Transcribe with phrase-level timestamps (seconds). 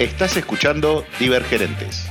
[0.00, 2.06] Estás escuchando Divergerentes,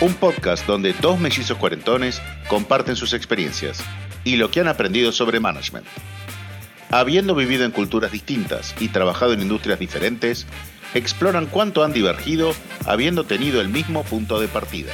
[0.00, 3.80] un podcast donde dos mellizos cuarentones comparten sus experiencias
[4.22, 5.86] y lo que han aprendido sobre management.
[6.88, 10.46] Habiendo vivido en culturas distintas y trabajado en industrias diferentes,
[10.94, 12.52] exploran cuánto han divergido
[12.84, 14.92] habiendo tenido el mismo punto de partida.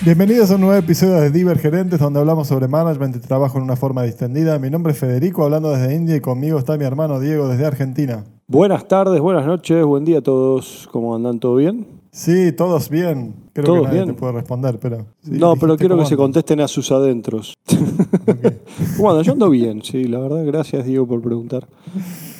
[0.00, 3.76] Bienvenidos a un nuevo episodio de Divergerentes, donde hablamos sobre management y trabajo en una
[3.76, 4.58] forma distendida.
[4.58, 8.24] Mi nombre es Federico, hablando desde India, y conmigo está mi hermano Diego desde Argentina.
[8.50, 10.88] Buenas tardes, buenas noches, buen día a todos.
[10.90, 11.38] ¿Cómo andan?
[11.38, 11.86] ¿Todo bien?
[12.10, 13.34] Sí, todos bien.
[13.52, 14.14] Creo ¿Todos que nadie bien?
[14.14, 15.04] te puede responder, pero.
[15.22, 17.52] sí, no, pero quiero que cómo se contesten a sus adentros.
[18.96, 19.24] ¿Cómo andan?
[19.24, 20.46] Yo ando bien, sí, la verdad.
[20.46, 21.68] Gracias, Diego, por preguntar.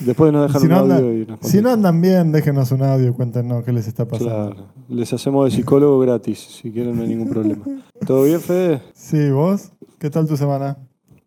[0.00, 2.72] Después nos dejan Si un no, audio andan, y nos si no andan bien, déjenos
[2.72, 4.54] un audio, cuéntenos qué les está pasando.
[4.54, 7.66] Claro, les hacemos de psicólogo gratis, si quieren, no hay ningún problema.
[8.06, 8.80] ¿Todo bien, Fede?
[8.94, 10.78] Sí, vos, ¿qué tal tu semana?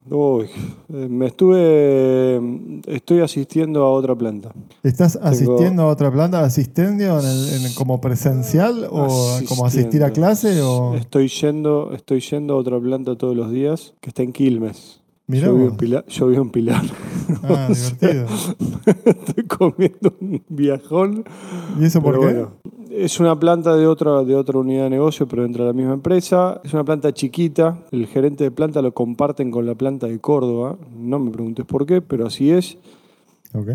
[0.10, 0.50] Uy,
[0.90, 2.42] me estuve.
[2.88, 4.52] Estoy asistiendo a otra planta.
[4.82, 6.44] ¿Estás asistiendo a otra planta?
[6.44, 9.08] ¿Asistendio en el- en como presencial o
[9.48, 10.14] como asistir a Asistiendo.
[10.14, 10.62] clase?
[10.64, 10.96] O...
[10.96, 15.01] Estoy yendo, estoy yendo a otra planta todos los días que está en Quilmes.
[15.32, 16.84] Mirá yo, vivo en Pilar, yo vivo en Pilar.
[17.44, 18.26] Ah, O sea, divertido.
[19.06, 21.24] Estoy comiendo un viajón.
[21.80, 22.26] ¿Y eso por qué?
[22.26, 22.52] bueno,
[22.92, 25.94] es una planta de otra, de otra unidad de negocio, pero dentro de la misma
[25.94, 26.60] empresa.
[26.66, 27.78] Es una planta chiquita.
[27.92, 30.78] El gerente de planta lo comparten con la planta de Córdoba.
[31.00, 32.78] No me preguntes por qué, pero así es.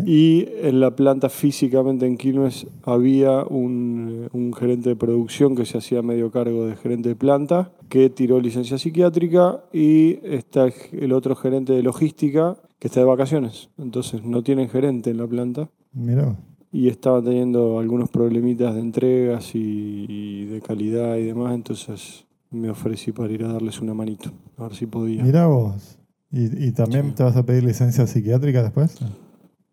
[0.05, 5.77] Y en la planta físicamente en Quilmes había un, un gerente de producción que se
[5.77, 11.35] hacía medio cargo de gerente de planta, que tiró licencia psiquiátrica, y está el otro
[11.35, 13.69] gerente de logística que está de vacaciones.
[13.77, 16.35] Entonces no tienen gerente en la planta Mirá.
[16.71, 21.53] y estaban teniendo algunos problemitas de entregas y, y de calidad y demás.
[21.55, 25.23] Entonces me ofrecí para ir a darles una manito, a ver si podía.
[25.23, 25.99] Mirá vos.
[26.31, 27.11] ¿Y, y también Sí.
[27.17, 28.97] te vas a pedir licencia psiquiátrica después?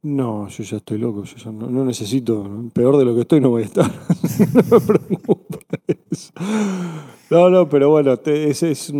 [0.04, 3.40] No, yo ya estoy loco, yo ya no, no necesito, peor de lo que estoy
[3.40, 3.90] no voy a estar,
[4.70, 5.58] no me preocupa
[6.08, 6.30] eso.
[7.30, 8.92] No, no, pero bueno, te- es, es,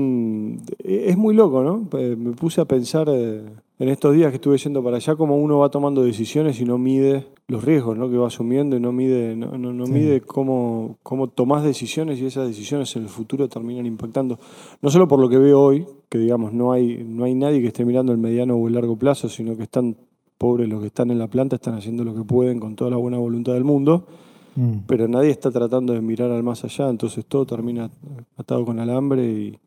[0.83, 1.87] es muy loco, ¿no?
[2.17, 3.45] Me puse a pensar eh,
[3.79, 6.79] en estos días que estuve yendo para allá cómo uno va tomando decisiones y no
[6.79, 8.09] mide los riesgos ¿no?
[8.09, 9.93] que va asumiendo y no mide, no, no, no Sí.
[9.93, 14.39] mide cómo, cómo tomás decisiones y esas decisiones en el futuro terminan impactando.
[14.81, 17.67] No solo por lo que veo hoy, que digamos no hay, no hay nadie que
[17.69, 19.97] esté mirando el mediano o el largo plazo, sino que están
[20.45, 22.97] pobres los que están en la planta, están haciendo lo que pueden con toda la
[22.99, 24.05] buena voluntad del mundo,
[24.57, 24.85] Mm.
[24.87, 27.91] pero nadie está tratando de mirar al más allá, entonces todo termina
[28.37, 29.59] atado con alambre y,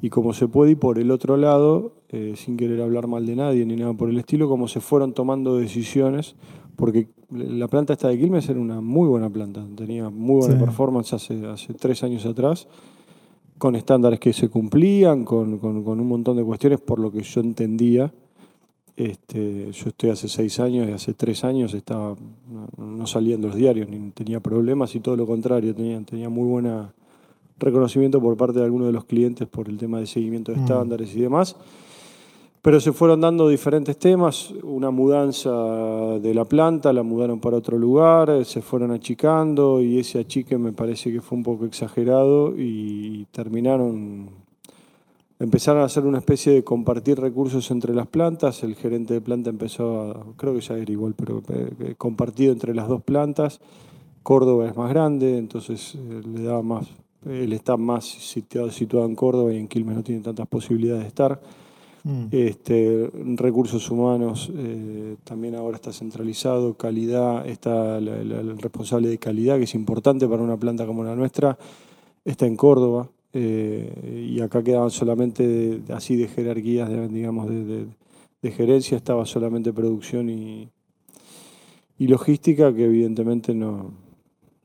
[0.00, 3.34] y como se puede, y por el otro lado, eh, sin querer hablar mal de
[3.34, 6.36] nadie ni nada por el estilo, como se fueron tomando decisiones,
[6.76, 10.60] porque la planta esta de Quilmes era una muy buena planta, tenía muy buena Sí.
[10.64, 12.68] performance hace, hace tres años atrás,
[13.58, 17.22] con estándares que se cumplían, con, con- con un montón de cuestiones por lo que
[17.22, 18.12] yo entendía.
[18.96, 22.14] Este, yo estoy hace seis años y hace tres años estaba,
[22.76, 26.46] no, salía en los diarios, ni tenía problemas y todo lo contrario, tenía, tenía muy
[26.46, 26.88] buen
[27.58, 30.62] reconocimiento por parte de algunos de los clientes por el tema de seguimiento de Mm.
[30.62, 31.56] estándares y demás.
[32.60, 35.50] Pero se fueron dando diferentes temas, una mudanza
[36.20, 40.72] de la planta, la mudaron para otro lugar, se fueron achicando y ese achique me
[40.72, 44.28] parece que fue un poco exagerado y terminaron
[45.42, 48.62] Empezaron a hacer una especie de compartir recursos entre las plantas.
[48.62, 52.74] El gerente de planta empezó a, creo que ya era igual, pero eh, compartido entre
[52.74, 53.60] las dos plantas.
[54.22, 56.86] Córdoba es más grande, entonces eh, le daba más,
[57.28, 61.08] él está más situado, situado en Córdoba y en Quilmes no tiene tantas posibilidades de
[61.08, 61.40] estar.
[62.04, 62.26] Mm.
[62.30, 69.18] Este, recursos humanos eh, también ahora está centralizado, calidad, está la- la- el responsable de
[69.18, 71.58] calidad, que es importante para una planta como la nuestra,
[72.24, 73.08] está en Córdoba.
[73.32, 77.86] Eh, y acá quedaban solamente así de jerarquías, de, digamos, de, de-
[78.42, 80.68] de gerencia, estaba solamente producción y,
[81.96, 83.92] y logística, que evidentemente no,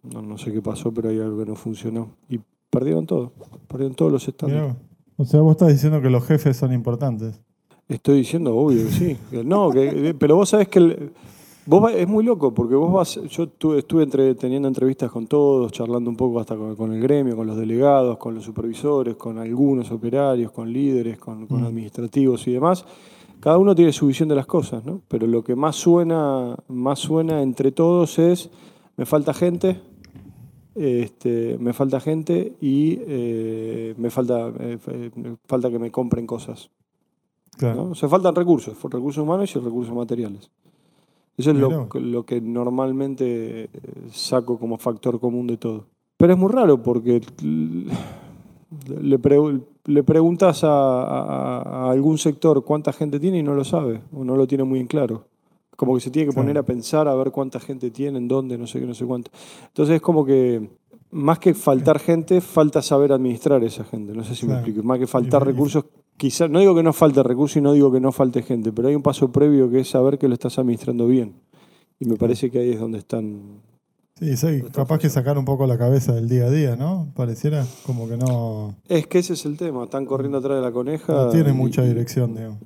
[0.02, 2.10] no, no sé qué pasó, pero hay algo que no funcionó.
[2.28, 2.40] Y
[2.72, 3.34] perdieron todo,
[3.68, 4.76] perdieron todos los estándares.
[5.18, 7.40] O sea, vos estás diciendo que los jefes son importantes.
[7.88, 9.16] Estoy diciendo, obvio sí.
[9.46, 11.12] No, que- pero vos sabés que el-
[11.68, 15.28] vos va- es muy loco, porque vos vas, yo tuve- estuve entre- teniendo entrevistas con
[15.28, 19.16] todos, charlando un poco hasta con, con el gremio, con los delegados, con los supervisores,
[19.16, 21.66] con algunos operarios, con líderes, con, con Mm.
[21.66, 22.86] administrativos y demás.
[23.40, 25.02] Cada uno tiene su visión de las cosas, ¿no?
[25.08, 28.50] Pero lo que más suena, más suena entre todos es,
[28.98, 29.80] me falta gente,
[30.76, 34.78] este, me falta gente y eh, me falta, eh,
[35.16, 36.70] me falta que me compren cosas.
[37.58, 37.86] Claro.
[37.86, 37.92] ¿no?
[37.92, 40.52] O sea, faltan recursos, recursos humanos y recursos materiales.
[41.38, 41.70] Eso es lo,
[42.26, 43.70] que normalmente eh,
[44.12, 45.86] saco como factor común de todo.
[46.18, 47.22] Pero es muy raro porque
[49.02, 53.64] le, pre- le preguntas a, a- a algún sector cuánta gente tiene y no lo
[53.64, 55.26] sabe, o no lo tiene muy en claro.
[55.76, 58.66] Como que se tiene que poner a pensar a ver cuánta gente tienen, dónde, no
[58.66, 59.30] sé qué, no sé cuánto.
[59.68, 60.70] Entonces es como que
[61.12, 64.14] más que faltar gente, falta saber administrar esa gente.
[64.14, 64.82] No sé si me explico.
[64.84, 65.86] Más que faltar y- recursos,
[66.18, 68.88] quizás, no digo que no falte recursos y no digo que no falte gente, pero
[68.90, 71.34] hay un paso previo que es saber que lo estás administrando bien.
[72.00, 73.42] Y me parece que ahí es donde están.
[74.20, 77.08] Sí, sí, capaz que sacar un poco la cabeza del día a día, ¿no?
[77.16, 79.84] Pareciera como que no, Es que ese es el tema.
[79.84, 81.14] Están corriendo atrás de la coneja.
[81.14, 82.58] no tiene y- mucha dirección, digamos.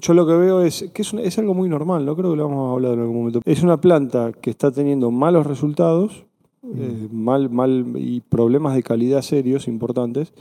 [0.00, 2.36] Yo lo que veo es que es, un- es algo muy normal, no creo que
[2.38, 3.40] lo vamos a hablar en algún momento.
[3.44, 6.24] Es una planta que está teniendo malos resultados,
[6.64, 10.32] eh, mal, mal y problemas de calidad serios, importantes.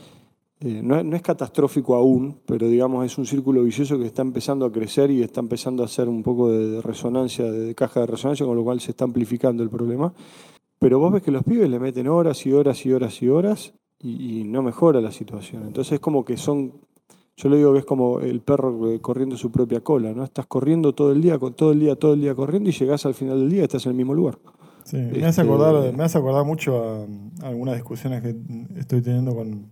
[0.60, 4.24] Eh, no, es- no es catastrófico aún, pero digamos es un círculo vicioso que está
[4.24, 8.08] empezando a crecer y está empezando a hacer un poco de, resonancia, de, caja de
[8.08, 10.14] resonancia, con lo cual se está amplificando el problema.
[10.80, 13.74] Pero vos ves que los pibes le meten horas y horas y horas y horas
[14.00, 15.64] y, y no mejora la situación.
[15.68, 16.74] Entonces es como que son
[17.40, 20.24] yo le digo que es como el perro eh, corriendo su propia cola, ¿no?
[20.24, 23.14] Estás corriendo todo el día, todo el día, todo el día corriendo y llegás al
[23.14, 24.40] final del día y estás en el mismo lugar.
[24.84, 27.04] Sí, me, hace Este- acordar, me hace acordar mucho a,
[27.44, 28.36] a algunas discusiones que
[28.80, 29.72] estoy teniendo con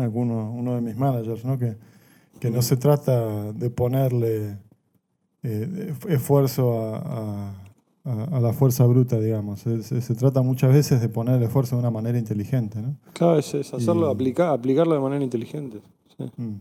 [0.00, 1.58] alguno, uno de mis managers, ¿no?
[1.58, 1.76] Que,
[2.40, 4.58] que no se trata de ponerle
[5.42, 7.50] eh, esfuerzo a,
[8.04, 9.60] a- la fuerza bruta, digamos.
[9.60, 12.94] Se, trata muchas veces de poner el esfuerzo de una manera inteligente, ¿no?
[13.12, 15.80] Claro, es, es hacerlo, Y- aplicar, aplicarlo de manera inteligente.
[16.16, 16.24] sí.
[16.36, 16.54] Mm.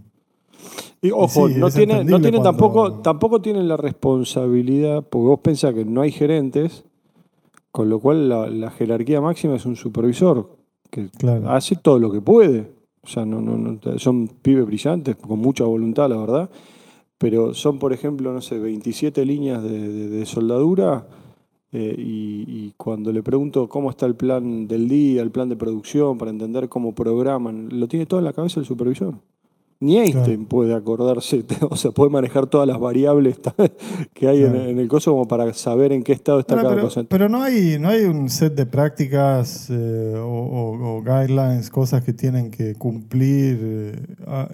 [0.99, 5.27] Y ojo, sí, no tiene, no entendible tiene cuando- tampoco, tampoco tienen la responsabilidad, porque
[5.27, 6.83] vos pensás que no hay gerentes,
[7.71, 10.57] con lo cual la, la jerarquía máxima es un supervisor
[10.89, 11.51] que Claro.
[11.51, 12.71] hace todo lo que puede.
[13.07, 16.49] O sea, no, no, no- son pibes brillantes, con mucha voluntad, la verdad.
[17.17, 21.07] Pero son, por ejemplo, no sé, 27 líneas de, soldadura.
[21.71, 25.55] eh, y, y cuando le pregunto cómo está el plan del día, el plan de
[25.57, 29.15] producción, para entender cómo programan, lo tiene todo en la cabeza el supervisor.
[29.79, 33.39] Ni Einstein puede acordarse, o sea, puede manejar todas las variables
[34.13, 34.69] que hay en- Claro.
[34.69, 37.03] en, el coso como para saber en qué estado está Ahora, cada pero, cosa.
[37.03, 42.03] pero no hay, no hay un set de prácticas eh, o, o- o guidelines, cosas
[42.03, 44.49] que tienen que cumplir eh, ah,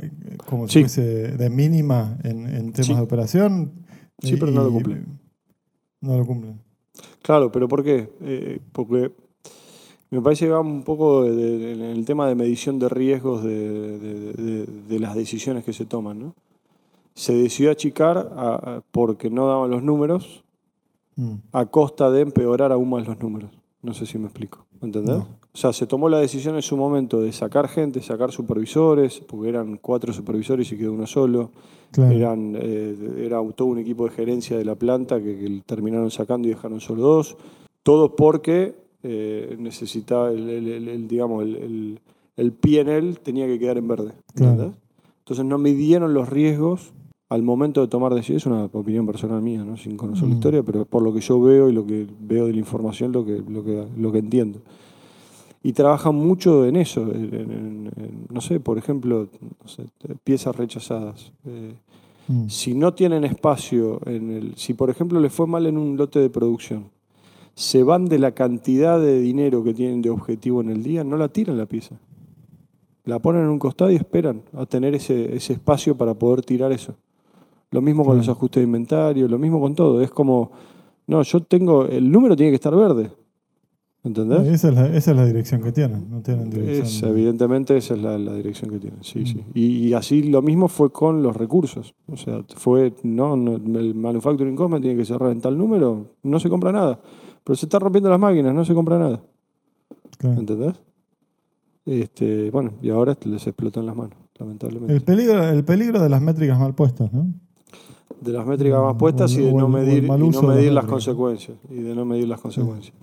[0.46, 0.80] como si Sí.
[0.82, 1.02] fuese
[1.38, 2.94] de mínima en, en temas Sí.
[2.96, 3.72] de operación.
[4.20, 5.20] Sí, pero no lo cumplen.
[6.02, 6.60] No lo cumplen.
[7.22, 8.10] Claro, pero ¿por qué?
[8.22, 9.12] Eh, porque
[10.14, 14.34] me parece que va un poco en el tema de medición de riesgos de, de-
[14.34, 16.20] de- de las decisiones que se toman.
[16.20, 16.36] ¿no?
[17.16, 20.44] Se decidió achicar a- a- porque no daban los números
[21.16, 21.34] Mm.
[21.52, 23.52] a costa de empeorar aún más los números.
[23.82, 24.66] No sé si me explico.
[24.82, 25.16] ¿Entendés?
[25.18, 25.28] No.
[25.54, 29.50] O sea, se tomó la decisión en su momento de sacar gente, sacar supervisores, porque
[29.50, 31.52] eran cuatro supervisores y quedó uno solo.
[31.92, 32.12] Claro.
[32.12, 32.96] Eran, eh,
[33.26, 36.80] era todo un equipo de gerencia de la planta que, que terminaron sacando y dejaron
[36.82, 37.38] solo dos.
[37.84, 38.74] Todo porque
[39.04, 42.00] eh, necesitaba, el, el- el- el, digamos, el,
[42.38, 44.12] el, PNL tenía que quedar en verde.
[44.34, 44.74] Claro.
[45.20, 46.92] Entonces no midieron los riesgos
[47.30, 48.44] al momento de tomar decisiones.
[48.44, 49.78] Es una opinión personal mía, ¿no?
[49.78, 50.38] sin conocer la Mm.
[50.38, 53.26] historia, pero por lo que yo veo y lo que veo de la información, lo
[53.26, 54.60] que, lo que, lo que entiendo.
[55.66, 59.30] Y trabajan mucho en eso, en- en- en, no sé, por ejemplo,
[59.62, 59.86] no sé,
[60.24, 61.32] piezas rechazadas.
[61.46, 61.74] Eh,
[62.28, 62.48] Mm.
[62.48, 64.56] si no tienen espacio en el.
[64.56, 66.86] Si, por ejemplo, les fue mal en un lote de producción,
[67.56, 71.18] se van de la cantidad de dinero que tienen de objetivo en el día, no
[71.18, 72.00] la tiran la pieza.
[73.06, 76.72] La ponen en un costado y esperan a tener ese, ese espacio para poder tirar
[76.72, 76.96] eso.
[77.72, 80.02] Lo mismo con los ajustes de inventario, lo mismo con todo.
[80.02, 80.52] Es como,
[81.08, 81.86] no, yo tengo.
[81.86, 83.12] El número tiene que estar verde.
[84.06, 84.48] ¿Entendés?
[84.48, 86.10] Esa es, la, esa es la dirección que tienen.
[86.10, 86.86] No tienen dirección.
[86.86, 89.26] Es, evidentemente esa es la, la dirección que tienen, sí, Mm.
[89.26, 89.44] sí.
[89.54, 91.96] Y, y así lo mismo fue con los recursos.
[92.08, 96.40] O sea, fue, no, no, el manufacturing cost tiene que cerrar en tal número, no
[96.40, 97.00] se compra nada.
[97.44, 99.22] Pero se están rompiendo las máquinas, no se compra nada.
[100.18, 100.40] Claro.
[100.40, 100.74] ¿Entendés?
[101.86, 104.94] Este, bueno, y ahora les explotó en las manos, lamentablemente.
[104.94, 107.28] El peligro, el peligro de las métricas mal puestas, ¿no?
[108.22, 110.28] de las métricas o puestas el- y de o no o medir, y mal no
[110.32, 111.58] las medir las consecuencias.
[111.70, 112.96] Y de no medir las consecuencias.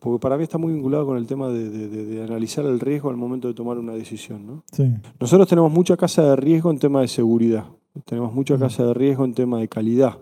[0.00, 2.78] Porque para mí está muy vinculado con el tema de, de- de- de analizar el
[2.78, 4.64] riesgo al momento de tomar una decisión, ¿no?
[4.72, 4.92] Sí.
[5.18, 7.64] Nosotros tenemos mucha casa de riesgo en tema de seguridad.
[8.04, 10.18] Tenemos mucha casa de riesgo en tema de calidad.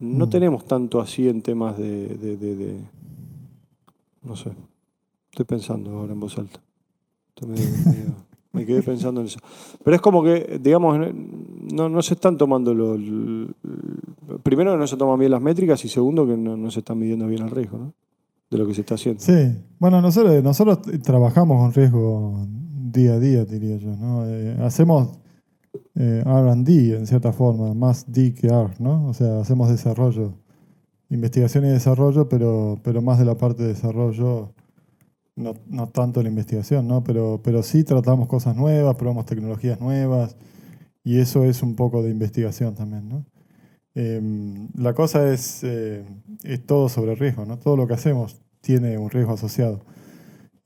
[0.00, 0.30] No Mm.
[0.30, 2.80] tenemos tanto así en temas de, de- de- de-
[4.22, 4.50] No sé.
[5.30, 6.60] Estoy pensando ahora en voz alta.
[7.34, 8.14] Estoy medio- medio-
[8.52, 9.38] me quedé pensando en eso.
[9.84, 10.98] Pero es como que, digamos,
[11.72, 12.98] no, no se están tomando los...
[14.42, 16.98] Primero que no se toman bien las métricas y segundo que no, no se están
[16.98, 17.92] midiendo bien el riesgo, ¿no?
[18.50, 19.20] De lo que se está haciendo.
[19.20, 19.32] Sí.
[19.78, 22.46] Bueno, nosotros, nosotros trabajamos con riesgo
[22.90, 23.94] día a día, diría yo.
[23.96, 24.24] ¿no?
[24.26, 25.18] Eh, hacemos
[25.94, 29.08] eh, RD en cierta forma, más D que R, ¿no?
[29.08, 30.34] O sea, hacemos desarrollo,
[31.10, 34.52] investigación y desarrollo, pero, pero más de la parte de desarrollo,
[35.36, 37.04] no, no tanto la investigación, ¿no?
[37.04, 40.36] Pero, pero sí tratamos cosas nuevas, probamos tecnologías nuevas,
[41.04, 43.24] y eso es un poco de investigación también, ¿no?
[43.94, 46.04] Em, la cosa es, eh,
[46.44, 47.58] es todo sobre riesgo, ¿no?
[47.58, 49.80] Todo lo que hacemos tiene un riesgo asociado,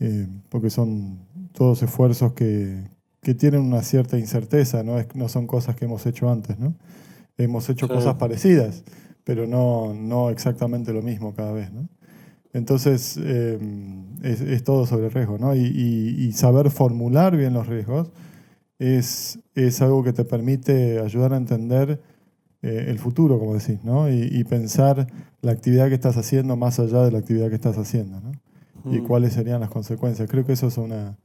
[0.01, 1.21] eh, porque son
[1.53, 2.85] todos esfuerzos que,
[3.23, 4.99] que, tienen una cierta incerteza, ¿no?
[4.99, 6.75] Es, no son cosas que hemos hecho antes, ¿no?
[7.39, 8.85] Hemos hecho cosas parecidas,
[9.25, 11.89] pero no, no exactamente lo mismo cada vez, ¿no?
[12.53, 15.55] Entonces, em, es, todo sobre riesgo, ¿no?
[15.55, 18.11] Y, saber formular bien los riesgos
[18.79, 22.01] es, es, algo que te permite ayudar a entender
[22.63, 24.11] eh, el futuro, como decís, ¿no?
[24.11, 25.07] Y, pensar
[25.41, 28.33] la actividad que estás haciendo más allá de la actividad que estás haciendo, ¿no?
[28.85, 29.07] Y mm.
[29.07, 30.29] cuáles serían las consecuencias.
[30.29, 31.17] Creo que eso es una,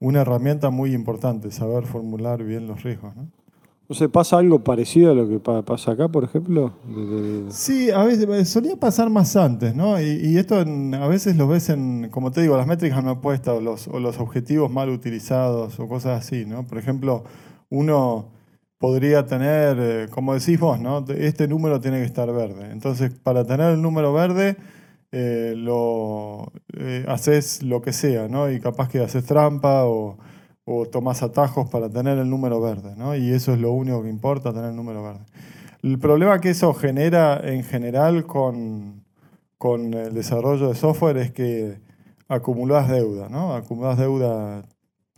[0.00, 3.28] una herramienta muy importante, saber formular bien los riesgos, ¿no?
[3.86, 6.72] ¿No se pasa algo parecido a lo que pasa acá, por ejemplo?
[7.50, 10.00] Sí, a veces eh, solía pasar más antes, ¿no?
[10.00, 13.60] Y, esto a veces lo ves en, como te digo, las métricas no puestas o
[13.60, 16.66] los, o los objetivos mal utilizados o cosas así, ¿no?
[16.66, 17.24] Por ejemplo,
[17.68, 18.30] uno
[18.78, 21.04] podría tener, eh, como decís vos, ¿no?
[21.08, 22.70] Este número tiene que estar verde.
[22.70, 24.56] Entonces, para tener el número verde,
[25.14, 26.52] eh, lo
[27.06, 28.50] haces lo que sea, ¿no?
[28.50, 30.18] Y capaz que haces trampa o
[30.64, 33.14] o tomás atajos para tener el número verde, ¿no?
[33.14, 35.24] Y eso es lo único que importa, tener el número verde.
[35.82, 39.04] El problema que eso genera en general con,
[39.58, 41.78] con el desarrollo de software es que
[42.28, 43.54] acumulás deuda, ¿no?
[43.54, 44.64] Acumulás deuda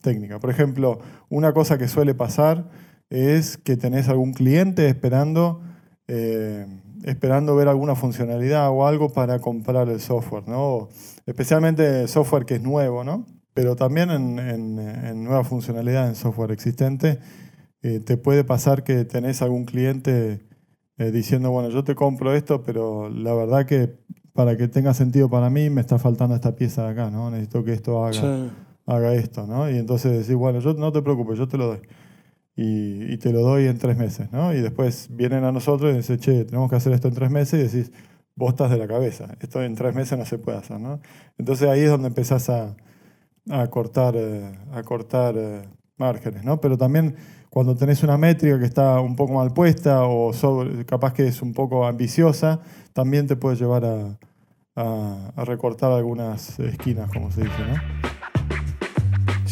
[0.03, 0.41] técnica.
[0.41, 0.99] Por ejemplo,
[1.29, 2.69] una cosa que suele pasar
[3.09, 5.63] es que tenés algún cliente esperando,
[6.09, 6.67] eh,
[7.05, 10.89] esperando ver alguna funcionalidad o algo para comprar el software, ¿no?
[11.27, 13.27] Especialmente software que es nuevo, ¿no?
[13.57, 17.21] pero también en, nueva funcionalidad en software existente,
[17.81, 20.47] eh, te puede pasar que tenés algún cliente
[20.99, 23.97] eh, diciendo, bueno, yo te compro esto, pero la verdad que
[24.35, 27.31] para que tenga sentido para mí me está faltando esta pieza de acá, ¿no?
[27.31, 28.51] Necesito que esto haga,
[28.85, 29.71] haga esto, ¿no?
[29.71, 31.81] Y entonces decís, bueno, yo no te preocupes, yo te lo doy.
[32.57, 34.55] Y, te lo doy en tres meses, ¿no?
[34.55, 37.61] Y después vienen a nosotros y dicen, che, tenemos que hacer esto en tres meses
[37.61, 37.93] y decís,
[38.35, 41.01] vos estás de la cabeza, esto en tres meses no se puede hacer, ¿no?
[41.37, 42.75] Entonces ahí es donde empezás a,
[43.51, 45.63] a cortar, eh, a cortar eh,
[45.99, 46.61] márgenes, ¿no?
[46.61, 47.17] Pero también
[47.51, 50.33] cuando tenés una métrica que está un poco mal puesta o
[50.87, 52.61] capaz que es un poco ambiciosa,
[52.93, 54.19] también te puede llevar a,
[54.77, 58.16] a, recortar algunas esquinas, como se dice, ¿no?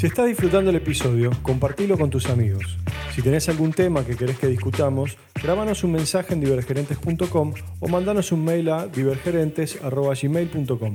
[0.05, 2.77] Si estás disfrutando el episodio, compartilo con tus amigos.
[3.15, 8.31] Si tenés algún tema que querés que discutamos, grábanos un mensaje en divergerentes.com o mandanos
[8.31, 10.95] un mail a divergerentes.gmail.com.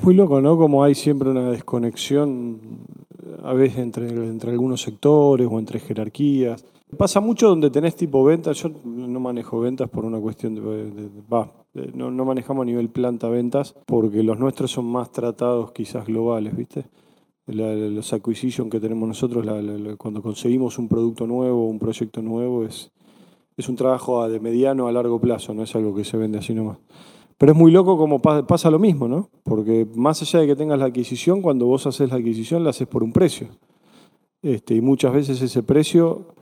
[0.00, 0.56] muy loco, ¿no?
[0.56, 2.86] Como hay siempre una desconexión
[3.42, 6.64] a veces entre, entre algunos sectores o entre jerarquías.
[6.96, 11.08] Pasa mucho donde tenés tipo ventas, yo no manejo ventas por una cuestión de...
[11.32, 11.52] va,
[11.94, 16.56] no, no, manejamos a nivel planta ventas porque los nuestros son más tratados quizás globales,
[16.56, 16.86] ¿viste?
[17.46, 19.44] los acquisition que tenemos nosotros,
[19.98, 22.90] cuando conseguimos un producto nuevo, un proyecto nuevo, es,
[23.56, 26.54] es un trabajo de mediano a largo plazo, no es algo que se vende así
[26.54, 26.78] nomás.
[27.36, 29.28] Pero es muy loco como pasa lo mismo, ¿no?
[29.42, 32.86] Porque más allá de que tengas la adquisición, cuando vos haces la adquisición la haces
[32.86, 33.48] por un precio.
[34.40, 36.33] Este, y muchas veces ese precio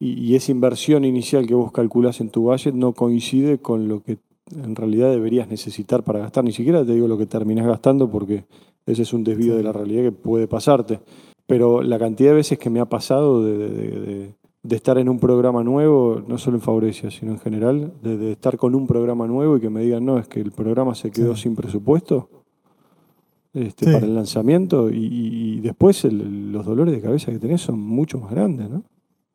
[0.00, 4.18] y, esa inversión inicial que vos calculás en tu budget no coincide con lo que
[4.50, 6.42] en realidad deberías necesitar para gastar.
[6.42, 8.44] Ni siquiera te digo lo que terminás gastando porque
[8.86, 11.00] ese es un desvío de la realidad que puede pasarte.
[11.46, 15.64] Pero la cantidad de veces que me ha pasado de de estar en un programa
[15.64, 19.60] nuevo, no solo en Favorecia, sino en general, de, estar con un programa nuevo y
[19.60, 22.28] que me digan, no, es que el programa se quedó sin presupuesto
[23.54, 28.30] este, para el lanzamiento y, después los dolores de cabeza que tenés son mucho más
[28.30, 28.82] grandes, ¿no?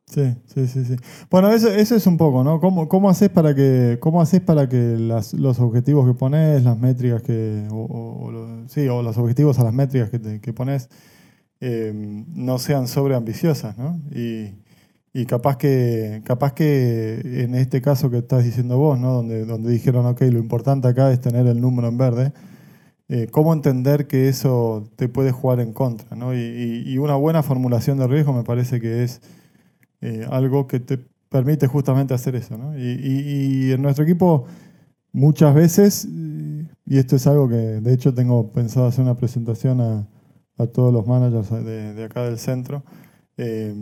[0.06, 0.96] Sí, sí, sí, sí.
[1.30, 2.60] Bueno, eso, eso es un poco, ¿no?
[2.60, 7.22] ¿Cómo, cómo haces para que, cómo haces para que los objetivos que pones, las métricas
[7.22, 8.30] que, o,
[8.68, 10.88] sí, o los objetivos a las métricas que, que pones
[11.60, 14.00] eh, no sean sobreambiciosas, ¿no?
[14.14, 14.54] Y,
[15.16, 19.14] y capaz que, capaz que en este caso que estás diciendo vos, ¿no?
[19.14, 22.32] donde, donde dijeron, ok, lo importante acá es tener el número en verde,
[23.08, 26.14] eh, ¿cómo entender que eso te puede jugar en contra?
[26.16, 26.34] ¿no?
[26.34, 29.22] Y, una buena formulación de riesgo me parece que es
[30.00, 30.98] eh, algo que te
[31.28, 32.56] permite justamente hacer eso.
[32.56, 32.78] ¿no?
[32.78, 34.46] Y, en nuestro equipo
[35.12, 40.08] muchas veces, y esto es algo que de hecho tengo pensado hacer una presentación a,
[40.58, 42.84] a todos los managers de, de acá del centro,
[43.36, 43.74] eh,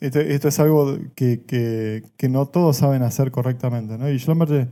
[0.00, 3.96] esto, es algo que, no todos saben hacer correctamente.
[3.96, 4.10] ¿no?
[4.10, 4.68] Y Schlumberger,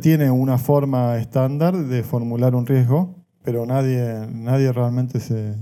[0.00, 3.14] tiene una forma estándar de formular un riesgo,
[3.44, 5.54] pero nadie, nadie realmente se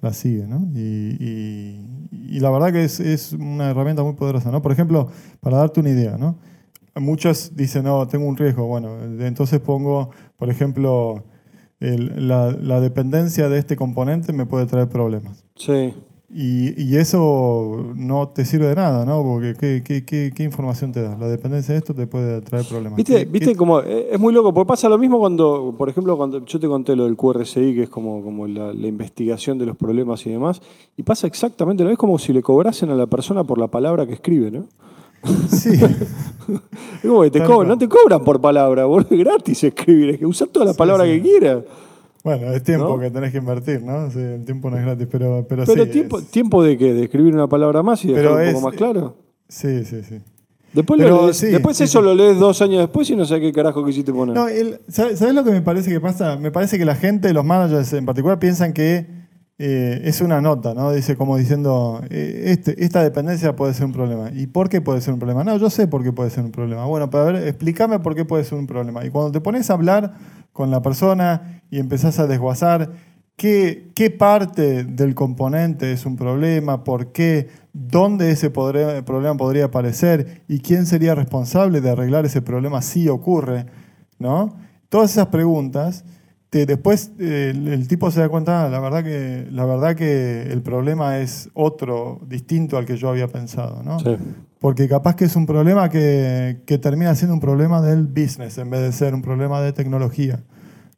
[0.00, 0.46] la sigue.
[0.46, 0.68] ¿no?
[0.74, 4.50] Y, la verdad que es, una herramienta muy poderosa.
[4.50, 4.62] ¿no?
[4.62, 5.08] Por ejemplo,
[5.40, 6.38] para darte una idea, ¿no?
[6.96, 8.66] muchos dicen, no, tengo un riesgo.
[8.66, 11.24] Bueno, entonces pongo, por ejemplo,
[11.78, 15.44] el- la, la dependencia de este componente me puede traer problemas.
[15.56, 15.94] Sí.
[16.32, 19.20] Y, y eso no te sirve de nada, ¿no?
[19.24, 21.16] Porque ¿qué, qué, qué, qué información te da?
[21.18, 22.96] La dependencia de esto te puede traer problemas.
[22.96, 26.16] Viste, ¿Qué- viste como eh, es muy loco, porque pasa lo mismo cuando, por ejemplo,
[26.16, 29.66] cuando yo te conté lo del QRCI, que es como, como la, la investigación de
[29.66, 30.62] los problemas y demás,
[30.96, 33.66] y pasa exactamente lo mismo, es como si le cobrasen a la persona por la
[33.66, 34.66] palabra que escribe, ¿no?
[35.48, 35.70] Sí,
[37.02, 40.18] Es como que te cobran, no te cobran por palabra, boludo, es gratis escribir, es
[40.18, 41.10] que usar toda la Sí, palabra sí.
[41.10, 41.64] que quieras.
[42.22, 42.98] Bueno, es tiempo ¿No?
[42.98, 44.10] que tenés que invertir, ¿no?
[44.10, 45.90] Sí, el tiempo no es gratis, pero, pero, Pero sí.
[45.90, 48.66] tiempo, es- tiempo de qué, de escribir una palabra más y dejarlo un es- poco
[48.66, 49.16] más claro.
[49.48, 50.18] sí, sí, sí.
[50.72, 53.24] Después, pero lo lees- sí, después sí, eso lo lees dos años después y no
[53.24, 54.36] sé qué carajo quisiste poner.
[54.36, 56.36] No, el- ¿sabes sabes lo que me parece que pasa?
[56.36, 59.18] Me parece que la gente, los managers en particular, piensan que
[59.62, 60.90] eh, es una nota, ¿no?
[60.90, 64.30] Dice como diciendo, eh, este, esta dependencia puede ser un problema.
[64.32, 65.44] ¿Y por qué puede ser un problema?
[65.44, 66.86] No, yo sé por qué puede ser un problema.
[66.86, 69.04] Bueno, pero a ver, explícame por qué puede ser un problema.
[69.04, 70.14] Y cuando te pones a hablar
[70.52, 72.92] con la persona y empezás a desguazar
[73.36, 80.42] qué, qué parte del componente es un problema, por qué, dónde ese problema podría aparecer
[80.48, 83.66] y quién sería responsable de arreglar ese problema si ocurre,
[84.18, 84.56] ¿no?
[84.88, 86.04] Todas esas preguntas,
[86.50, 89.96] te- después eh, el, el tipo se da cuenta, "Ah, la verdad, que, la verdad
[89.96, 93.98] que el problema es otro, distinto al que yo había pensado, ¿no?
[94.00, 94.16] Sí.
[94.58, 98.68] Porque capaz que es un problema que, que termina siendo un problema del business en
[98.68, 100.40] vez de ser un problema de tecnología.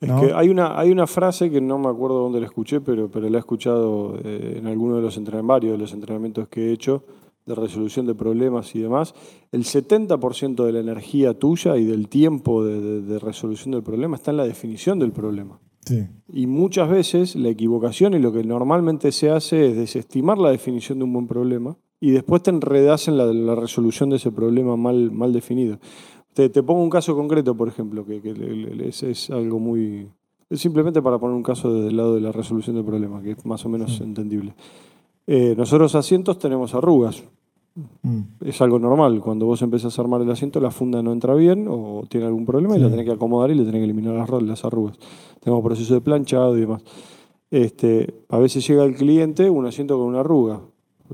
[0.01, 0.21] Es ¿no?
[0.21, 3.29] que hay una, hay una frase que no me acuerdo dónde la escuché, pero, pero
[3.31, 6.73] la he escuchado eh, en alguno de los entrenamientos, varios de los entrenamientos que he
[6.73, 7.05] hecho
[7.47, 9.15] de resolución de problemas y demás.
[9.51, 14.17] El 70% de la energía tuya y del tiempo de, de- de resolución del problema
[14.17, 15.59] está en la definición del problema.
[15.85, 20.51] Sí, Y muchas veces la equivocación y lo que normalmente se hace es desestimar la
[20.51, 24.31] definición de un buen problema y después te enredas en la, la resolución de ese
[24.31, 25.81] problema mal, mal definido.
[26.35, 28.21] Te, te pongo un caso concreto, por ejemplo, que,
[28.89, 30.09] es algo muy...
[30.49, 33.33] Es simplemente para poner un caso desde el lado de la resolución del problema, que
[33.33, 34.55] es más o menos entendible.
[35.27, 37.23] Eh, nosotros asientos tenemos arrugas,
[38.03, 39.19] Mm, es algo normal.
[39.21, 42.45] Cuando vos empezás a armar el asiento, la funda no entra bien o tiene algún
[42.45, 44.99] problema y la tenés que acomodar y le tenés que eliminar las, las arrugas.
[45.41, 46.83] Tenemos proceso de planchado y demás.
[47.51, 50.61] Este, a veces llega el cliente un asiento con una arruga.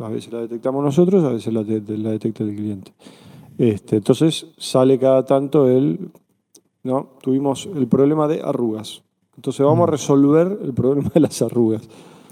[0.00, 2.92] A veces la detectamos nosotros, a veces la, de- la detecta el cliente.
[3.56, 6.10] Este, entonces sale cada tanto el.
[6.82, 7.10] ¿no?
[7.22, 9.02] Tuvimos el problema de arrugas.
[9.36, 11.88] Entonces vamos a resolver el problema de las arrugas.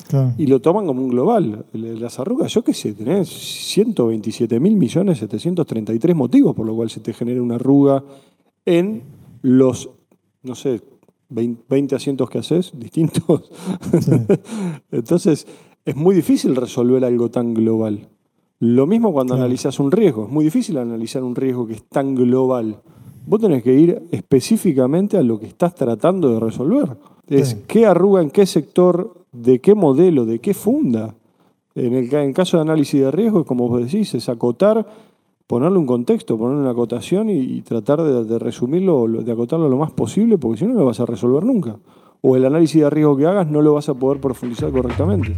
[0.08, 0.32] Claro.
[0.38, 1.64] Y lo toman como un global.
[1.72, 7.00] Las arrugas, yo qué sé, tenés 127 mil millones 733 motivos por lo cual se
[7.00, 8.02] te genera una arruga
[8.64, 9.02] en
[9.42, 9.90] los,
[10.42, 10.80] no sé,
[11.28, 13.50] 20, 20 asientos que haces distintos.
[14.90, 15.46] Entonces,
[15.84, 18.08] es muy difícil resolver algo tan global.
[18.58, 19.44] Lo mismo cuando Claro.
[19.44, 20.24] analizas un riesgo.
[20.24, 22.80] Es muy difícil analizar un riesgo que es tan global.
[23.26, 26.96] Vos tenés que ir específicamente a lo que estás tratando de resolver.
[27.28, 27.56] Es Sí.
[27.66, 31.14] qué arruga, en qué sector, de qué modelo, de qué funda.
[31.75, 34.87] En el caso de análisis de riesgo, como vos decís, es acotar,
[35.46, 39.90] ponerle un contexto, ponerle una acotación y, tratar de, de resumirlo, de acotarlo lo más
[39.90, 41.77] posible, porque si no, no lo vas a resolver nunca.
[42.22, 45.37] O el análisis de riesgo que hagas no lo vas a poder profundizar correctamente.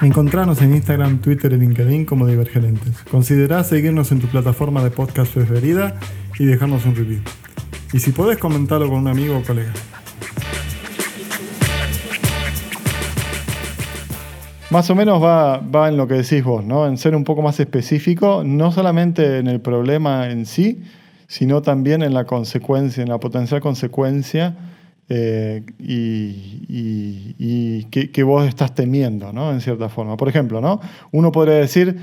[0.00, 3.02] Encontrarnos en Instagram, Twitter y LinkedIn como Divergerentes.
[3.10, 5.98] Considerá seguirnos en tu plataforma de podcast preferida
[6.38, 7.20] y dejarnos un review.
[7.92, 9.72] Y si podés comentarlo con un amigo o colega.
[14.72, 16.86] Más o menos va, en lo que decís vos, ¿no?
[16.86, 20.82] En ser un poco más específico, no solamente en el problema en sí,
[21.26, 24.56] sino también en la consecuencia, en la potencial consecuencia
[25.10, 29.52] eh, y, y- que, vos estás temiendo, ¿no?
[29.52, 30.16] En cierta forma.
[30.16, 30.80] Por ejemplo, ¿no?
[31.10, 31.98] Uno podría decir,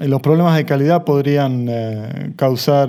[0.00, 2.88] eh, los problemas de calidad podrían eh, causar...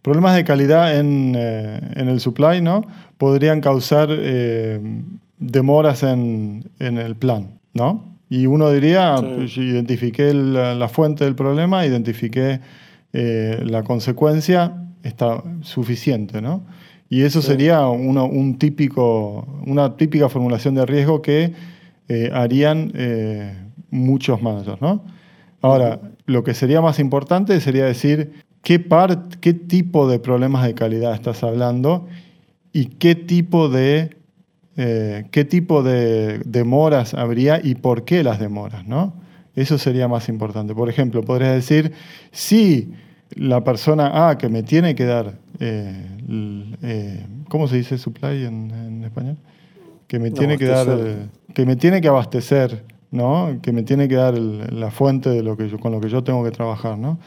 [0.00, 2.82] problemas de calidad en, el supply, ¿no?
[3.18, 4.10] Podrían causar
[5.40, 8.13] demoras en, en el plan, ¿no?
[8.34, 9.26] Y uno diría, Sí.
[9.36, 12.58] pues, identifiqué la, la fuente del problema, identifiqué
[13.12, 14.72] eh, la consecuencia,
[15.04, 16.64] está suficiente, ¿no?
[17.08, 17.46] Y eso Sí.
[17.48, 21.52] sería uno- un típico, una típica formulación de riesgo que
[22.08, 23.54] eh, harían eh,
[23.90, 25.04] muchos managers, ¿no?
[25.62, 30.74] Ahora, lo que sería más importante sería decir qué, part- qué tipo de problemas de
[30.74, 32.06] calidad estás hablando
[32.72, 34.10] y qué tipo de,
[34.76, 39.14] eh, qué tipo de demoras habría y por qué las demoras, ¿no?
[39.54, 40.74] Eso sería más importante.
[40.74, 41.92] Por ejemplo, podrías decir,
[42.32, 42.92] si
[43.36, 45.94] la persona A que me tiene que dar, eh,
[46.82, 49.36] eh, ¿cómo se dice supply en, en español?
[50.08, 50.86] Que me tiene que dar,
[51.54, 53.58] que me tiene que abastecer, ¿no?
[53.62, 56.08] Que me tiene que dar el- la fuente de lo que yo, con lo que
[56.08, 57.18] yo tengo que trabajar, ¿no?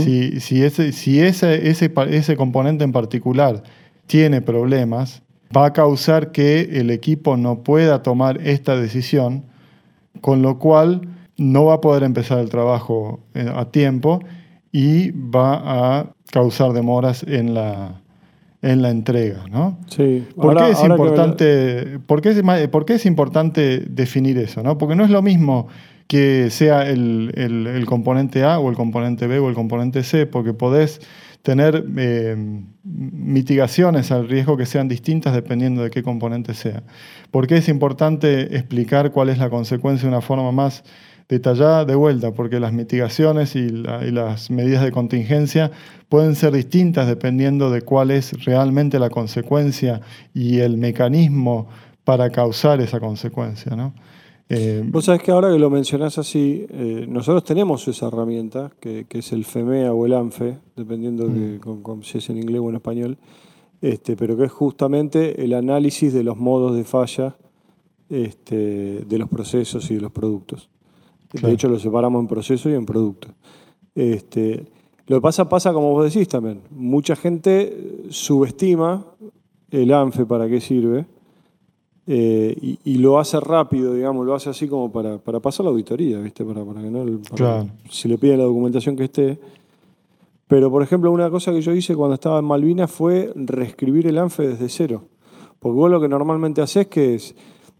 [0.00, 3.64] Si, si, ese, si ese, ese componente en particular
[4.06, 5.22] tiene problemas,
[5.56, 9.44] va a causar que el equipo no pueda tomar esta decisión,
[10.20, 14.20] con lo cual no va a poder empezar el trabajo eh, a tiempo
[14.72, 18.00] y va a causar demoras en la,
[18.62, 19.44] en la entrega.
[19.50, 19.78] ¿no?
[19.88, 20.26] Sí.
[20.36, 24.38] ¿Por, Ahora- qué es que importante, por, qué es, ma- por qué es importante definir
[24.38, 24.62] eso?
[24.62, 24.78] ¿no?
[24.78, 25.68] Porque no es lo mismo
[26.06, 30.26] que sea el, el- el componente A o el componente B o el componente C,
[30.26, 31.00] porque podés
[31.44, 32.34] tener eh,
[32.84, 36.82] mitigaciones al riesgo que sean distintas dependiendo de qué componente sea.
[37.30, 40.84] ¿Por qué es importante explicar cuál es la consecuencia de una forma más
[41.28, 42.32] detallada de vuelta?
[42.32, 45.70] Porque las mitigaciones y, y las medidas de contingencia
[46.08, 50.00] pueden ser distintas dependiendo de cuál es realmente la consecuencia
[50.32, 51.68] y el mecanismo
[52.04, 53.76] para causar esa consecuencia.
[53.76, 53.92] ¿no?
[54.48, 59.06] Eh, Vos sabés que ahora que lo mencionás así, eh, nosotros tenemos esa herramienta, que,
[59.08, 61.26] que es el FEMEA o el ANFE, dependiendo
[61.60, 63.18] con- con- si es en inglés o en español,
[63.80, 67.36] este, pero que es justamente el análisis de los modos de falla
[68.10, 70.68] este, de los procesos y de los productos.
[71.30, 71.48] Claro.
[71.48, 73.28] De hecho, lo separamos en proceso y en producto.
[73.94, 74.66] Este,
[75.06, 76.60] lo que pasa, pasa como vos decís también.
[76.70, 79.06] Mucha gente subestima
[79.70, 81.06] el ANFE para qué sirve
[82.06, 85.70] eh, y, y lo hace rápido, digamos, lo hace así como para, para pasar la
[85.70, 86.44] auditoría, ¿viste?
[86.44, 87.04] Para, para que no.
[87.04, 87.68] para- Claro.
[87.90, 89.38] Si le piden la documentación que esté.
[90.46, 94.18] Pero, por ejemplo, una cosa que yo hice cuando estaba en Malvinas fue reescribir el
[94.18, 95.02] ANFE desde cero.
[95.58, 97.34] Porque vos lo que normalmente haces que es.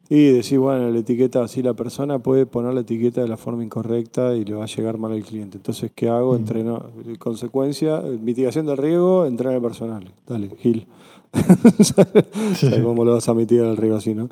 [0.08, 3.64] Y decís, bueno, la etiqueta, así la persona puede poner la etiqueta de la forma
[3.64, 5.56] incorrecta y le va a llegar mal al cliente.
[5.58, 6.36] Entonces, ¿qué hago?
[6.36, 10.10] Entreno, consecuencia, mitigación del riesgo, entrenar al personal.
[10.26, 10.86] Dale, Gil.
[12.54, 14.28] ¿Sabes cómo lo vas a mitigar el riesgo así, no?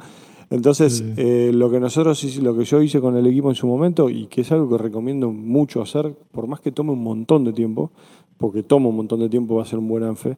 [0.51, 4.11] Entonces, eh, lo que nosotros, lo que yo hice con el equipo en su momento,
[4.11, 7.55] y que es algo que recomiendo mucho hacer, por más que tome un montón de
[7.55, 7.91] tiempo,
[8.37, 10.37] porque toma un montón de tiempo, va a ser un buen ANFE,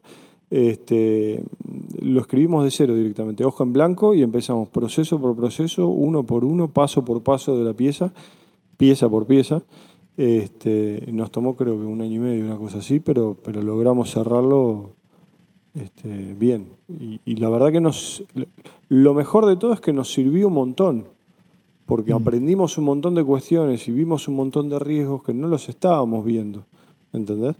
[0.49, 1.43] este,
[2.01, 6.45] lo escribimos de cero directamente, hoja en blanco, y empezamos proceso por proceso, uno por
[6.45, 8.13] uno, paso por paso de la pieza,
[8.77, 9.63] pieza por pieza.
[10.15, 14.11] Este, nos tomó creo que un año y medio, una cosa así, pero, pero logramos
[14.11, 14.91] cerrarlo
[15.79, 16.67] este, bien.
[16.87, 18.23] Y, y la verdad que nos,
[18.89, 21.05] lo mejor de todo es que nos sirvió un montón,
[21.85, 25.69] porque aprendimos un montón de cuestiones y vimos un montón de riesgos que no los
[25.69, 26.65] estábamos viendo,
[27.13, 27.55] ¿entendés?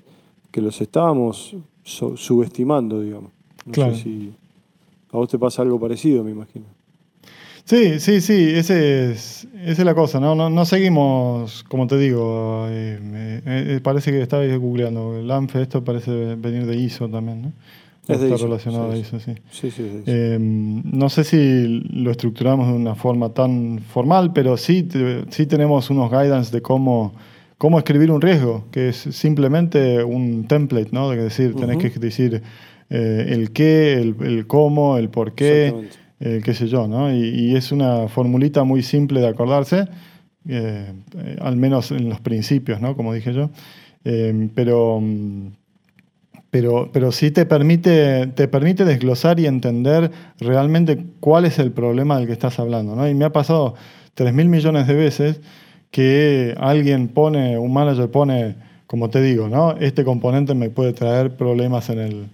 [0.51, 3.32] Que los estábamos so- subestimando, digamos.
[3.65, 3.95] No Claro.
[3.95, 4.34] sé si
[5.12, 6.65] a vos te pasa algo parecido, me imagino.
[7.65, 10.36] Sí, sí, sí, ese es, esa es la cosa, ¿no?
[10.36, 15.63] No, no seguimos, como te digo, eh, eh, eh, parece que estaba googleando, el ANFE,
[15.63, 17.51] esto parece venir de ISO también, ¿no?
[18.08, 19.32] Es Está relacionado sí, a ISO, sí.
[19.50, 20.04] Sí, sí, sí.
[20.06, 24.88] Eh, no sé si lo estructuramos de una forma tan formal, pero sí,
[25.30, 27.13] sí tenemos unos guidance de cómo,
[27.58, 31.10] cómo escribir un riesgo, que es simplemente un template, ¿no?
[31.10, 31.89] De decir, tenés Ujú.
[31.91, 32.44] que decir
[32.91, 35.74] eh, el qué, el, el cómo, el por qué,
[36.20, 37.12] eh, qué sé yo, ¿no?
[37.12, 39.88] Y, y es una formulita muy simple de acordarse,
[40.48, 40.94] eh,
[41.41, 42.96] al menos en los principios, ¿no?
[42.96, 43.50] Como dije yo.
[44.04, 45.48] Eh, pero, mm,
[46.56, 52.18] pero, pero sí te permite, te permite desglosar y entender realmente cuál es el problema
[52.18, 53.10] del que estás hablando, ¿no?
[53.10, 53.76] Y me ha pasado
[54.15, 55.41] 3.000 millones de veces
[55.91, 58.56] que alguien pone, un manager pone,
[58.88, 59.74] como te digo, ¿no?
[59.82, 62.28] Este componente me puede traer problemas en el,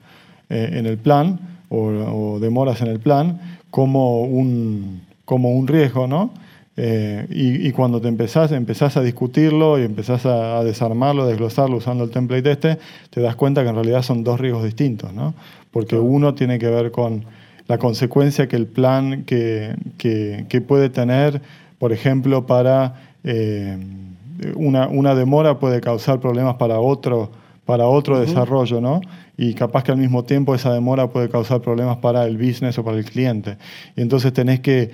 [0.52, 6.06] eh, en el plan o, o demoras en el plan como un, como un riesgo,
[6.06, 6.32] ¿no?
[6.78, 11.78] Eh, y, y cuando te empezás, empezás a discutirlo y empezás a, a desarmarlo, desglosarlo
[11.78, 12.78] usando el template este,
[13.10, 15.34] te das cuenta que en realidad son dos riesgos distintos, ¿no?
[15.72, 17.26] Porque uno tiene que ver con
[17.68, 21.42] la consecuencia que el plan que, que, que puede tener,
[21.78, 23.78] por ejemplo, para eh,
[24.56, 27.32] una, una demora puede causar problemas para otro,
[27.66, 29.02] para otro desarrollo, ¿no?
[29.38, 32.84] Y capaz que al mismo tiempo esa demora puede causar problemas para el business o
[32.84, 33.58] para el cliente.
[33.96, 34.92] Y entonces tenés que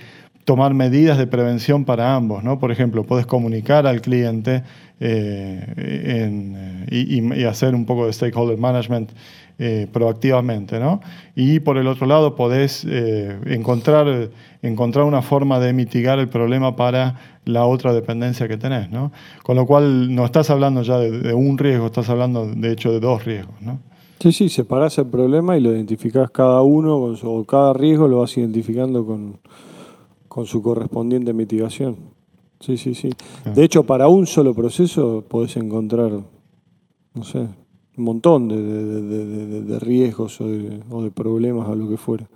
[0.48, 2.58] tomar medidas de prevención para ambos, ¿no?
[2.58, 4.64] Por ejemplo, puedes comunicar al cliente
[5.02, 9.12] eh, eh, y, hacer un poco de stakeholder management
[9.60, 11.02] eh, proactivamente, ¿no?
[11.36, 12.86] Y por el otro lado, podés
[13.46, 14.30] encontrar,
[14.62, 19.12] encontrar una forma de mitigar el problema para la otra dependencia que tenés, ¿no?
[19.44, 22.94] Con lo cual, no estás hablando ya de, de un riesgo, estás hablando, de hecho,
[22.94, 23.80] de dos riesgos, ¿no?
[24.22, 28.38] Sí, sí, separás el problema y lo identificás cada uno, o cada riesgo lo vas
[28.38, 29.40] identificando con,
[30.38, 31.96] con su correspondiente mitigación.
[32.60, 33.10] Sí, sí, sí.
[33.56, 36.12] De hecho, para un solo proceso podés encontrar,
[37.16, 41.74] no sé, un montón de, de- de- de- riesgos o de, o de problemas o
[41.76, 42.30] lo que fuera.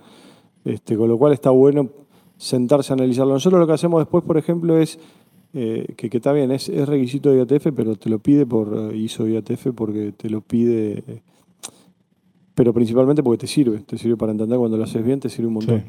[0.64, 1.90] Este, con lo cual está bueno
[2.36, 3.34] sentarse a analizarlo.
[3.34, 4.98] Nosotros lo que hacemos después, por ejemplo, es
[5.54, 8.90] eh, que, que está bien, es, es requisito de IATF, pero te lo pide por
[8.92, 11.04] eh, ISO IATF porque te lo pide.
[11.06, 11.22] eh,
[12.56, 15.46] pero principalmente porque te sirve, te sirve para entender cuando lo haces bien, te sirve
[15.46, 15.78] un montón.
[15.82, 15.86] Sí.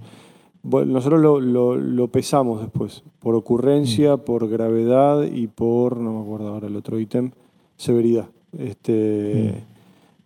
[0.63, 4.19] Bueno, nosotros lo, lo- lo pesamos después, por ocurrencia, Mm.
[4.21, 7.31] por gravedad y por, no me acuerdo ahora el otro ítem,
[7.77, 8.27] severidad.
[8.57, 9.55] Este,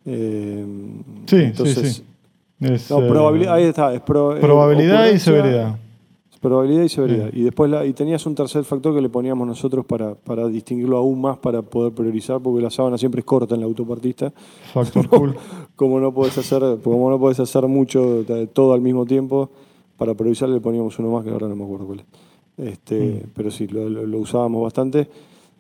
[0.05, 1.25] eh, Mm.
[1.25, 2.03] Sí, entonces, sí,
[2.59, 2.65] sí.
[2.73, 3.93] Es, No, eh, probabilidad, ahí está.
[3.93, 5.77] Es pro- eh, probabilidad y severidad.
[6.41, 7.29] Probabilidad y severidad.
[7.33, 10.97] Y después la, y tenías un tercer factor que le poníamos nosotros para, para distinguirlo
[10.97, 14.31] aún más, para poder priorizar, porque la sábana siempre es corta en la autopartista.
[14.71, 15.35] Factor cool.
[15.75, 19.49] Como no podés hacer, como no podés hacer mucho, de- todo al mismo tiempo,
[19.97, 22.05] para priorizar le poníamos uno más que ahora no me acuerdo cuál es.
[22.69, 23.29] Este, Mm.
[23.35, 25.07] Pero sí, lo, usábamos bastante.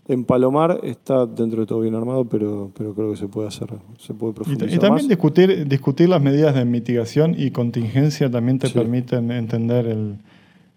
[0.07, 3.67] En Palomar está dentro de todo bien armado, pero, pero creo que se puede hacer,
[3.99, 5.07] se puede Y, profundizar y también más.
[5.09, 8.73] discutir, discutir las medidas de mitigación y contingencia también te Sí.
[8.73, 10.15] permiten entender el,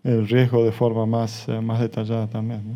[0.03, 2.61] el riesgo de forma más, eh, más detallada también.
[2.67, 2.75] ¿no?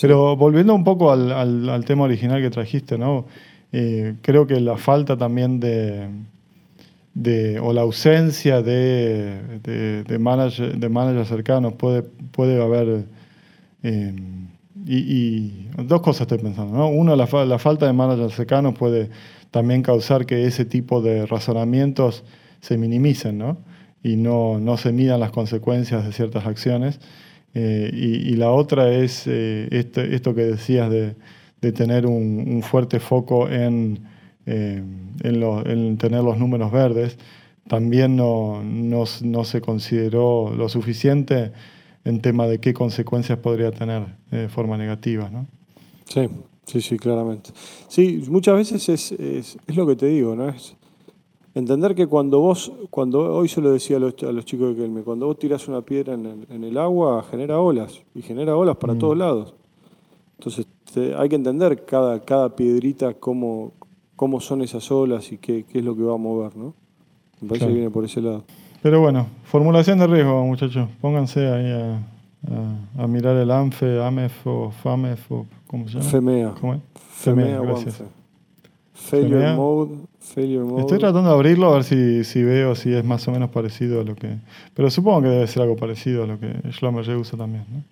[0.00, 3.24] Pero volviendo un poco al, al- al tema original que trajiste, ¿no?
[3.70, 6.08] Eh, creo que la falta también de,
[7.14, 13.04] o la ausencia de, de, de manager- de managers cercanos puede, puede haber...
[13.82, 14.14] eh,
[14.86, 16.76] y, y dos cosas estoy pensando.
[16.76, 16.88] ¿no?
[16.88, 19.10] Uno, la, la falta de managers cercanos puede
[19.50, 22.24] también causar que ese tipo de razonamientos
[22.60, 23.58] se minimicen ¿no?
[24.02, 27.00] y no, no se midan las consecuencias de ciertas acciones.
[27.54, 31.14] Eh, y, y la otra es eh, este- esto que decías de,
[31.60, 34.00] de tener un, un fuerte foco en,
[34.46, 34.82] eh,
[35.22, 37.18] en, lo- en tener los números verdes.
[37.68, 41.52] También no, no, se consideró lo suficiente
[42.04, 45.30] en tema de qué consecuencias podría tener de forma negativa.
[45.30, 45.46] ¿no?
[46.06, 46.28] Sí,
[46.66, 47.50] sí, sí, claramente.
[47.88, 50.48] Sí, muchas veces es, es, es lo que te digo, ¿no?
[50.48, 50.74] Es
[51.54, 54.82] entender que cuando vos, cuando hoy se lo decía a los, a los chicos de
[54.82, 58.56] Kelme, cuando vos tirás una piedra en el, en el agua, genera olas, y genera
[58.56, 58.98] olas para Mm.
[58.98, 59.54] todos lados.
[60.38, 63.72] Entonces te- hay que entender cada, cada piedrita cómo,
[64.16, 66.74] cómo son esas olas y qué, qué es lo que va a mover, ¿no?
[67.40, 67.68] Me parece Claro.
[67.68, 68.44] que viene por ese lado.
[68.82, 70.88] Pero bueno, formulación de riesgo, muchachos.
[71.00, 71.96] Pónganse ahí a,
[72.98, 76.10] a- a mirar el ANFE, AMEF o FAMEF o ¿cómo se llama?
[76.10, 76.54] FEMEA.
[76.60, 76.80] ¿Cómo es?
[77.10, 78.02] FEMEA, FEMEA, gracias.
[78.94, 79.56] Failure FEMEA.
[79.56, 80.80] mode, failure mode.
[80.82, 84.00] Estoy tratando de abrirlo a ver si, si veo si es más o menos parecido
[84.00, 84.36] a lo que...
[84.74, 87.82] Pero supongo que debe ser algo parecido a lo que Schlumberger usa también, ¿no?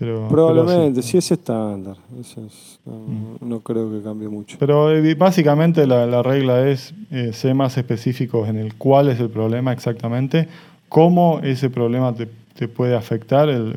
[0.00, 1.18] Pero, Probablemente, pero sí.
[1.18, 1.96] es estándar.
[2.18, 4.56] Es- no, no creo que cambie mucho.
[4.58, 9.20] Pero eh, básicamente la, la regla es eh, ser más específicos en el cuál es
[9.20, 10.48] el problema exactamente,
[10.88, 13.76] cómo ese problema te, te puede afectar, el-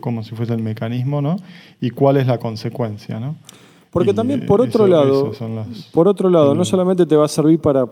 [0.00, 1.36] como si fuese el mecanismo, ¿no?
[1.80, 3.34] Y cuál es la consecuencia, ¿no?
[3.90, 7.06] Porque Y, también eh, por otro eso- lado, las- por otro lado, no el- solamente
[7.06, 7.86] te va a servir para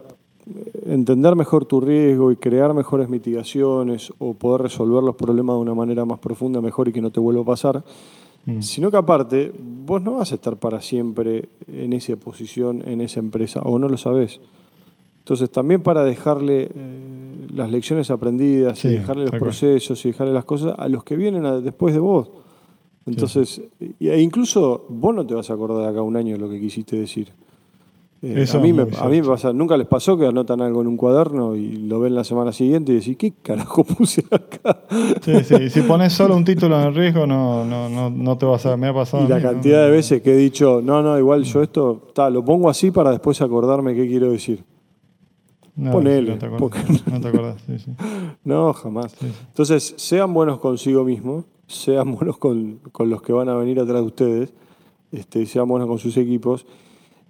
[0.87, 5.75] entender mejor tu riesgo y crear mejores mitigaciones o poder resolver los problemas de una
[5.75, 7.85] manera más profunda, mejor y que no te vuelva a pasar,
[8.45, 8.61] Mm.
[8.61, 9.53] sino que aparte,
[9.87, 13.89] vos no vas a estar para siempre en esa posición, en esa empresa, o no
[13.89, 14.41] lo sabés.
[15.21, 20.33] Entonces, también para dejarle eh, las lecciones aprendidas Sí, y dejarle los procesos y dejarle
[20.35, 22.31] las cosas a los que vienen a- después de vos.
[23.07, 23.63] Entonces,
[24.01, 26.97] e incluso vos no te vas a acordar de acá un año lo que quisiste
[26.97, 27.29] decir.
[28.25, 30.87] Eh, a, mí me, a mí me pasa, nunca les pasó que anotan algo en
[30.87, 34.85] un cuaderno y lo ven la semana siguiente y decís, ¿qué carajo puse acá?
[35.23, 38.65] Sí, si pones solo un título en el riesgo, no, no, no, no te vas
[38.67, 38.77] a...
[38.77, 39.51] Me ha pasado Y la mí, ¿no?
[39.51, 42.93] cantidad de veces que he dicho, no, no, igual yo esto, ta, lo pongo así
[42.93, 44.63] para después acordarme qué quiero decir.
[45.75, 47.91] No, ponele, No te acordás, no te acordás, sí, sí.
[48.45, 49.17] No, jamás.
[49.19, 49.27] Sí.
[49.49, 54.01] Entonces, sean buenos consigo mismos, sean buenos con, con los que van a venir atrás
[54.01, 54.53] de ustedes,
[55.11, 56.67] este, sean buenos con sus equipos.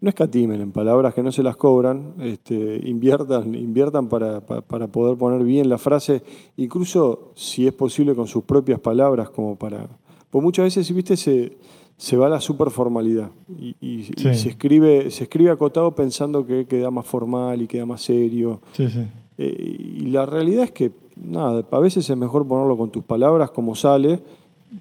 [0.03, 4.89] No escatimen en palabras que no se las cobran, este, inviertan, inviertan para, pa- para
[4.89, 6.23] poder poner bien la frase,
[6.57, 9.89] incluso si es posible con sus propias palabras, como para.
[10.29, 11.57] Pues muchas veces, viste, se,
[11.97, 14.03] se va a la superformalidad y, y-
[14.35, 18.61] se, escribe, se escribe acotado pensando que queda más formal y queda más serio.
[18.73, 19.07] Sí, sí.
[19.39, 23.51] Eh, y la realidad es que, nada, a veces es mejor ponerlo con tus palabras
[23.53, 24.21] como sale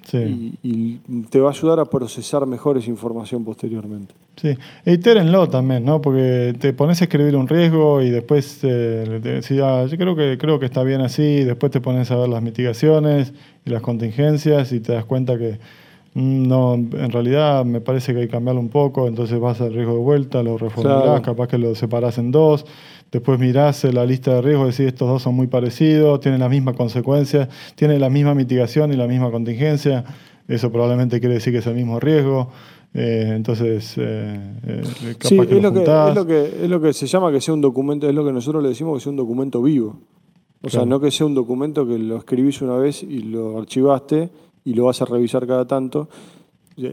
[0.04, 0.58] Sí.
[0.64, 4.14] y, y te va a ayudar a procesar mejor esa información posteriormente.
[4.38, 6.02] Sí, e itérenlo también, ¿no?
[6.02, 10.16] Porque te pones a escribir un riesgo y después eh, te decís, ah, yo creo
[10.16, 13.34] que, creo que está bien así, y después te pones a ver las mitigaciones
[13.66, 15.60] y las contingencias y te das cuenta que
[16.14, 19.94] no, en realidad me parece que hay que cambiarlo un poco, entonces vas al riesgo
[19.94, 21.22] de vuelta, lo reformulás, Claro.
[21.22, 22.66] capaz que lo separás en dos,
[23.12, 26.42] después mirás eh, la lista de riesgos y decís, estos dos son muy parecidos, tienen
[26.42, 30.04] las mismas consecuencias, tienen la misma mitigación y la misma contingencia,
[30.48, 32.50] eso probablemente quiere decir que es el mismo riesgo.
[32.94, 34.82] Eh, entonces, eh, eh,
[35.18, 37.32] capaz Sí, que es lo lo que, es, lo que, es lo que se llama
[37.32, 40.02] que sea un documento, es lo que nosotros le decimos que sea un documento vivo.
[40.62, 44.30] O sea, no que sea un documento que lo escribís una vez y lo archivaste
[44.64, 46.08] y lo vas a revisar cada tanto,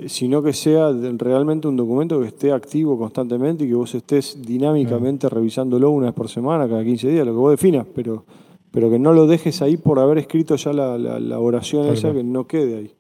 [0.07, 5.29] sino que sea realmente un documento que esté activo constantemente y que vos estés dinámicamente
[5.29, 8.25] revisándolo una vez por semana, cada 15 días, lo que vos definas, pero,
[8.71, 12.47] pero que no lo dejes ahí por haber escrito ya la, oración esa, que no
[12.47, 12.93] quede ahí.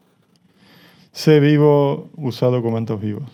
[1.13, 3.29] Sé vivo, usa documentos vivos.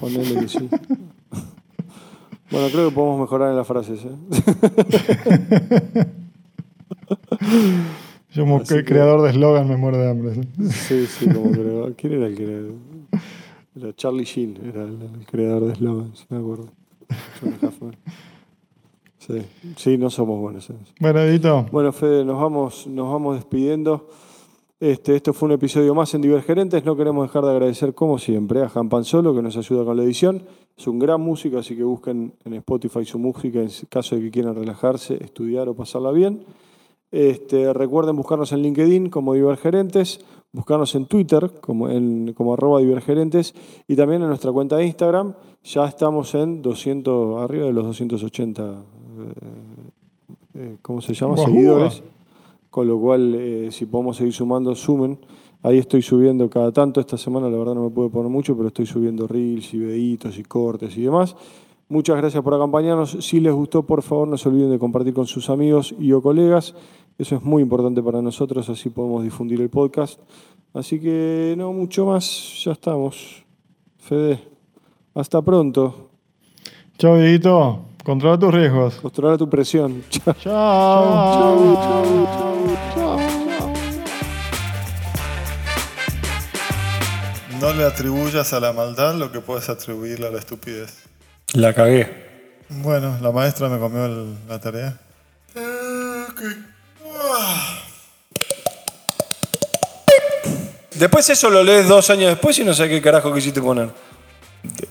[0.00, 0.68] Ponele que sí.
[2.50, 4.00] bueno, creo que podemos mejorar en las frases.
[4.04, 4.16] ¿eh?
[8.34, 10.34] Yo como el creador de eslogan me muero de hambre.
[10.70, 11.94] Sí, sí, como creador.
[11.94, 12.72] ¿Quién era el creador?
[13.76, 14.98] Era Charlie Sheen, era el,
[15.30, 16.66] creador de eslogan, si me acuerdo.
[19.18, 19.40] Sí,
[19.76, 20.68] sí, no somos buenos.
[21.00, 21.64] Bueno, Edito.
[21.70, 24.08] Bueno, Fede, nos vamos, nos vamos despidiendo.
[24.80, 26.84] Este, esto fue un episodio más en Divergerentes.
[26.84, 30.02] No queremos dejar de agradecer, como siempre, a Jan Panzolo, que nos ayuda con la
[30.02, 30.42] edición.
[30.76, 34.30] Es un gran músico, así que busquen en Spotify su música en caso de que
[34.30, 36.44] quieran relajarse, estudiar o pasarla bien.
[37.14, 40.18] Este, recuerden buscarnos en LinkedIn como Divergerentes,
[40.52, 43.54] buscarnos en Twitter como, en, como arroba Divergerentes
[43.86, 45.32] y también en nuestra cuenta de Instagram.
[45.62, 48.74] Ya estamos en 200, arriba de los 280, eh,
[50.54, 51.36] eh, ¿cómo se llama?
[51.36, 52.02] Seguidores.
[52.68, 55.16] Con lo cual, eh, si podemos seguir sumando, sumen.
[55.62, 56.98] Ahí estoy subiendo cada tanto.
[56.98, 60.36] Esta semana la verdad no me puedo poner mucho, pero estoy subiendo reels y videitos
[60.36, 61.36] y cortes y demás.
[61.94, 63.18] Muchas gracias por acompañarnos.
[63.20, 66.20] Si les gustó, por favor, no se olviden de compartir con sus amigos y o
[66.20, 66.74] colegas.
[67.18, 70.18] Eso es muy importante para nosotros, así podemos difundir el podcast.
[70.72, 73.44] Así que no mucho más, ya estamos.
[73.98, 74.40] Fede,
[75.14, 76.10] hasta pronto.
[76.98, 77.82] Chao, Dieguito.
[78.04, 78.96] Controla tus riesgos.
[78.96, 80.02] Controla tu presión.
[80.10, 80.34] Chao.
[80.42, 81.76] Chao.
[82.96, 83.18] Chao.
[87.60, 91.13] No le atribuyas a la maldad lo que puedes atribuirle a la estupidez.
[91.54, 92.08] La cagué.
[92.68, 94.98] Bueno, la maestra me comió la tarea.
[100.94, 103.90] Después eso lo lees dos años después y no sé qué carajo quisiste poner.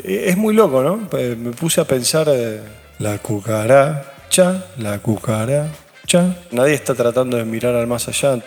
[0.02, 1.10] Es muy loco, ¿no?
[1.12, 2.62] Me puse a pensar eh,
[3.00, 6.36] la cucaracha, la cucaracha.
[6.52, 8.40] Nadie está tratando de mirar al más allá.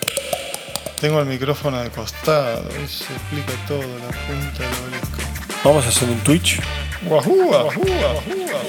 [1.01, 5.16] Tengo el micrófono de costado, eso explica todo, la punta del obelisco.
[5.65, 6.61] Vamos a hacer un Twitch.
[7.03, 8.61] Guajúa, guajúa, guajúa.